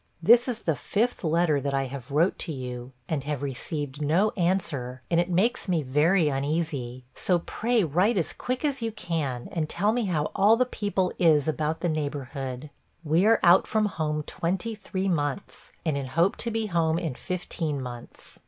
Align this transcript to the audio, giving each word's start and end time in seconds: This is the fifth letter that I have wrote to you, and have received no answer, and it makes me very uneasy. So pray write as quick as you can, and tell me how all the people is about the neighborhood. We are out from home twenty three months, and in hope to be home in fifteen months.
This 0.19 0.47
is 0.47 0.63
the 0.63 0.75
fifth 0.75 1.23
letter 1.23 1.61
that 1.61 1.75
I 1.75 1.83
have 1.85 2.09
wrote 2.09 2.39
to 2.39 2.51
you, 2.51 2.91
and 3.07 3.23
have 3.25 3.43
received 3.43 4.01
no 4.01 4.31
answer, 4.31 5.03
and 5.11 5.19
it 5.19 5.29
makes 5.29 5.67
me 5.67 5.83
very 5.83 6.27
uneasy. 6.27 7.05
So 7.13 7.37
pray 7.37 7.83
write 7.83 8.17
as 8.17 8.33
quick 8.33 8.65
as 8.65 8.81
you 8.81 8.91
can, 8.91 9.47
and 9.51 9.69
tell 9.69 9.91
me 9.93 10.05
how 10.05 10.31
all 10.35 10.57
the 10.57 10.65
people 10.65 11.13
is 11.19 11.47
about 11.47 11.81
the 11.81 11.87
neighborhood. 11.87 12.71
We 13.03 13.27
are 13.27 13.39
out 13.43 13.67
from 13.67 13.85
home 13.85 14.23
twenty 14.23 14.73
three 14.73 15.07
months, 15.07 15.71
and 15.85 15.95
in 15.95 16.07
hope 16.07 16.35
to 16.37 16.49
be 16.49 16.65
home 16.65 16.97
in 16.97 17.13
fifteen 17.13 17.79
months. 17.79 18.39